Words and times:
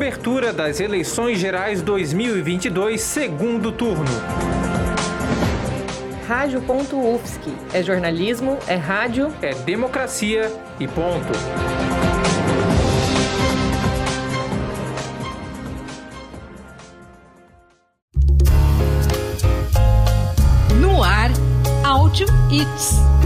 Cobertura 0.00 0.50
das 0.50 0.80
eleições 0.80 1.38
gerais 1.38 1.82
2022, 1.82 3.02
segundo 3.02 3.70
turno. 3.70 4.06
Rádio.UFSC. 6.26 7.52
É 7.74 7.82
jornalismo, 7.82 8.56
é 8.66 8.76
rádio, 8.76 9.30
é 9.42 9.52
democracia 9.52 10.50
e 10.80 10.88
ponto. 10.88 11.28
No 20.80 21.02
ar, 21.02 21.30
Áudio 21.84 22.26
It's. 22.50 23.19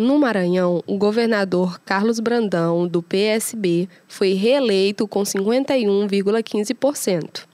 No 0.00 0.18
Maranhão, 0.18 0.82
o 0.86 0.96
governador 0.96 1.78
Carlos 1.80 2.18
Brandão, 2.20 2.88
do 2.88 3.02
PSB, 3.02 3.86
foi 4.08 4.32
reeleito 4.32 5.06
com 5.06 5.24
51,15%. 5.24 7.44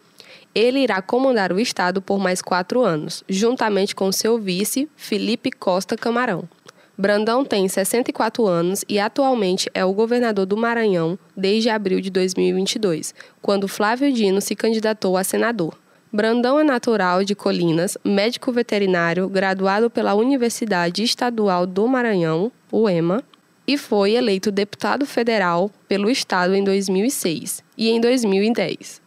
Ele 0.54 0.78
irá 0.78 1.02
comandar 1.02 1.52
o 1.52 1.58
estado 1.58 2.00
por 2.00 2.20
mais 2.20 2.40
quatro 2.40 2.84
anos, 2.84 3.24
juntamente 3.28 3.96
com 3.96 4.12
seu 4.12 4.38
vice, 4.38 4.88
Felipe 4.94 5.50
Costa 5.50 5.96
Camarão. 5.96 6.48
Brandão 6.96 7.44
tem 7.44 7.66
64 7.66 8.46
anos 8.46 8.84
e 8.88 9.00
atualmente 9.00 9.68
é 9.74 9.84
o 9.84 9.92
governador 9.92 10.46
do 10.46 10.56
Maranhão 10.56 11.18
desde 11.36 11.68
abril 11.68 12.00
de 12.00 12.10
2022, 12.10 13.12
quando 13.42 13.66
Flávio 13.66 14.12
Dino 14.12 14.40
se 14.40 14.54
candidatou 14.54 15.16
a 15.16 15.24
senador. 15.24 15.76
Brandão 16.12 16.58
é 16.58 16.64
natural 16.64 17.24
de 17.24 17.34
Colinas, 17.34 17.98
médico 18.04 18.52
veterinário, 18.52 19.28
graduado 19.28 19.90
pela 19.90 20.14
Universidade 20.14 21.02
Estadual 21.02 21.66
do 21.66 21.86
Maranhão, 21.88 22.50
UEMA, 22.72 23.24
e 23.66 23.76
foi 23.76 24.12
eleito 24.12 24.52
deputado 24.52 25.04
federal 25.04 25.70
pelo 25.88 26.08
estado 26.08 26.54
em 26.54 26.62
2006 26.62 27.62
e 27.76 27.90
em 27.90 28.00
2010. 28.00 29.02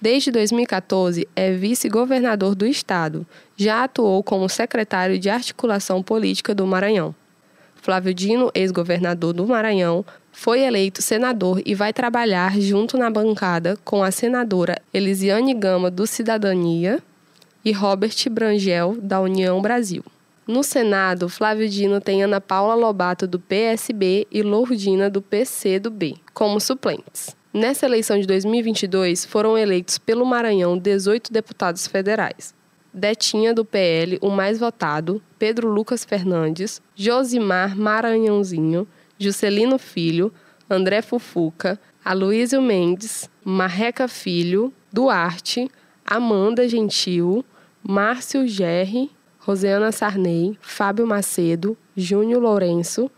Desde 0.00 0.30
2014 0.30 1.28
é 1.36 1.52
vice-governador 1.52 2.54
do 2.54 2.66
estado. 2.66 3.26
Já 3.56 3.84
atuou 3.84 4.22
como 4.22 4.48
secretário 4.48 5.18
de 5.18 5.28
articulação 5.28 6.02
política 6.02 6.54
do 6.54 6.66
Maranhão. 6.66 7.14
Flávio 7.84 8.14
Dino, 8.14 8.50
ex-governador 8.54 9.34
do 9.34 9.46
Maranhão, 9.46 10.06
foi 10.32 10.62
eleito 10.62 11.02
senador 11.02 11.60
e 11.66 11.74
vai 11.74 11.92
trabalhar 11.92 12.58
junto 12.58 12.96
na 12.96 13.10
bancada 13.10 13.76
com 13.84 14.02
a 14.02 14.10
senadora 14.10 14.80
Elisiane 14.90 15.52
Gama, 15.52 15.90
do 15.90 16.06
Cidadania, 16.06 17.02
e 17.62 17.72
Robert 17.72 18.16
Brangel, 18.30 18.96
da 19.02 19.20
União 19.20 19.60
Brasil. 19.60 20.02
No 20.46 20.62
Senado, 20.62 21.28
Flávio 21.28 21.68
Dino 21.68 22.00
tem 22.00 22.22
Ana 22.22 22.40
Paula 22.40 22.74
Lobato, 22.74 23.26
do 23.26 23.38
PSB, 23.38 24.26
e 24.32 24.40
Lourdina, 24.40 25.10
do 25.10 25.20
PCdoB, 25.20 26.14
como 26.32 26.58
suplentes. 26.60 27.36
Nessa 27.52 27.84
eleição 27.84 28.18
de 28.18 28.26
2022, 28.26 29.26
foram 29.26 29.58
eleitos 29.58 29.98
pelo 29.98 30.24
Maranhão 30.24 30.78
18 30.78 31.30
deputados 31.30 31.86
federais. 31.86 32.54
Detinha 32.94 33.52
do 33.52 33.64
PL, 33.64 34.18
o 34.22 34.30
mais 34.30 34.60
votado, 34.60 35.20
Pedro 35.36 35.68
Lucas 35.68 36.04
Fernandes, 36.04 36.80
Josimar 36.94 37.76
Maranhãozinho, 37.76 38.86
Juscelino 39.18 39.78
Filho, 39.78 40.32
André 40.70 41.02
Fufuca, 41.02 41.78
Aloysio 42.04 42.62
Mendes, 42.62 43.28
Marreca 43.44 44.06
Filho, 44.06 44.72
Duarte, 44.92 45.68
Amanda 46.06 46.68
Gentil, 46.68 47.44
Márcio 47.82 48.46
Gerri, 48.46 49.10
Rosiana 49.40 49.90
Sarney, 49.90 50.56
Fábio 50.60 51.06
Macedo, 51.06 51.76
Júnior 51.96 52.40
Lourenço, 52.40 53.10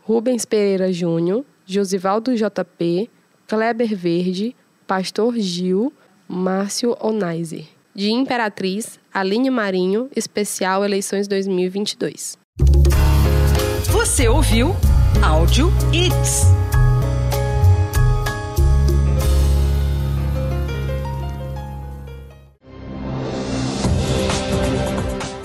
Rubens 0.00 0.46
Pereira 0.46 0.90
Júnior, 0.90 1.44
Josivaldo 1.66 2.34
JP, 2.34 3.10
Kleber 3.46 3.94
Verde, 3.94 4.56
Pastor 4.86 5.36
Gil, 5.36 5.92
Márcio 6.26 6.96
Onaiser. 6.98 7.66
De 7.94 8.10
Imperatriz, 8.10 8.98
Aline 9.18 9.50
Marinho, 9.50 10.08
especial 10.14 10.84
Eleições 10.84 11.26
2022. 11.26 12.38
Você 13.90 14.28
ouviu 14.28 14.76
Áudio 15.20 15.72
It's. 15.92 16.46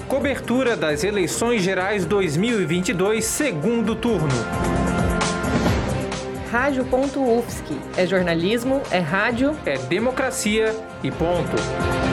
Cobertura 0.08 0.78
das 0.78 1.04
eleições 1.04 1.64
gerais 1.64 2.06
2022, 2.06 3.26
segundo 3.26 3.96
turno. 3.96 4.28
Rádio.UFSC. 6.52 7.76
É 7.98 8.06
jornalismo, 8.06 8.84
é 8.92 9.00
rádio, 9.00 9.58
é 9.66 9.80
democracia 9.80 10.76
e 11.04 11.10
ponto. 11.10 12.13